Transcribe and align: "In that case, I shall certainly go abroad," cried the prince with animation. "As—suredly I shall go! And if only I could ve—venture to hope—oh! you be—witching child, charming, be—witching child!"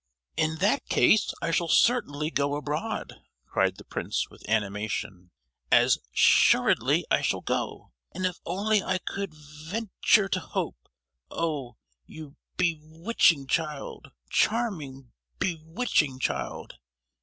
"In 0.35 0.55
that 0.57 0.87
case, 0.89 1.31
I 1.43 1.51
shall 1.51 1.67
certainly 1.67 2.31
go 2.31 2.55
abroad," 2.55 3.13
cried 3.45 3.75
the 3.77 3.83
prince 3.83 4.31
with 4.31 4.41
animation. 4.49 5.29
"As—suredly 5.71 7.05
I 7.11 7.21
shall 7.21 7.41
go! 7.41 7.91
And 8.11 8.25
if 8.25 8.37
only 8.43 8.81
I 8.81 8.97
could 8.97 9.31
ve—venture 9.35 10.27
to 10.27 10.39
hope—oh! 10.39 11.77
you 12.07 12.35
be—witching 12.57 13.45
child, 13.45 14.07
charming, 14.27 15.11
be—witching 15.37 16.17
child!" 16.17 16.79